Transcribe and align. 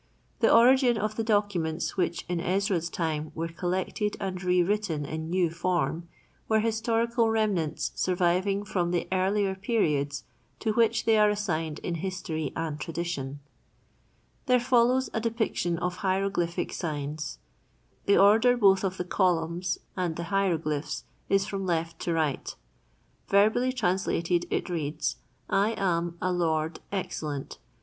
The 0.39 0.51
origin 0.51 0.97
of 0.97 1.15
the 1.15 1.23
documents 1.23 1.95
which 1.95 2.25
in 2.27 2.39
Ezra's 2.41 2.89
time 2.89 3.31
were 3.35 3.49
collected 3.49 4.17
and 4.19 4.43
re 4.43 4.63
written 4.63 5.05
in 5.05 5.29
new 5.29 5.51
form, 5.51 6.09
were 6.49 6.59
historical 6.61 7.29
remnants 7.29 7.91
surviving 7.93 8.65
from 8.65 8.89
the 8.89 9.07
earlier 9.11 9.53
periods 9.53 10.23
to 10.61 10.73
which 10.73 11.05
they 11.05 11.19
are 11.19 11.29
assigned 11.29 11.77
in 11.83 11.93
history 12.01 12.51
and 12.55 12.79
tradition. 12.79 13.41
[Illustration: 14.47 14.47
HIEROGLYPHS 14.47 14.47
AND 14.49 14.49
TRANSLATION.] 14.49 15.75
The 18.07 18.17
order 18.17 18.57
both 18.57 18.83
of 18.83 18.97
the 18.97 19.03
columns 19.05 19.77
and 19.95 20.15
the 20.15 20.23
hieroglyphs 20.33 21.03
is 21.29 21.45
from 21.45 21.67
left 21.67 21.99
to 21.99 22.13
right. 22.13 22.55
Verbally 23.27 23.71
translated 23.71 24.47
it 24.49 24.67
reads: 24.67 25.17
1. 25.49 25.57
nuk 25.57 25.69
neb 25.69 25.77
aamt 25.77 25.79
I 25.79 25.95
am 25.95 26.17
a 26.19 26.31
lord 26.33 26.79
excellent 26.91 27.49
2. 27.51 27.57